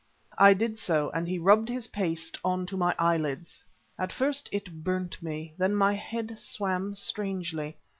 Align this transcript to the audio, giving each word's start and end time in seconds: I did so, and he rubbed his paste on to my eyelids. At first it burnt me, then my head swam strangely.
I 0.39 0.55
did 0.55 0.79
so, 0.79 1.11
and 1.11 1.27
he 1.27 1.37
rubbed 1.37 1.69
his 1.69 1.89
paste 1.89 2.39
on 2.43 2.65
to 2.65 2.75
my 2.75 2.95
eyelids. 2.97 3.63
At 3.99 4.11
first 4.11 4.49
it 4.51 4.83
burnt 4.83 5.21
me, 5.21 5.53
then 5.59 5.75
my 5.75 5.93
head 5.93 6.39
swam 6.39 6.95
strangely. 6.95 7.77